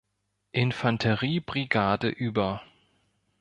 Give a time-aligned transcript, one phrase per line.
[0.53, 2.63] Infanteriebrigade über.